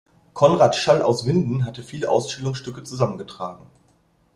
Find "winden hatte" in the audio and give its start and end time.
1.27-1.83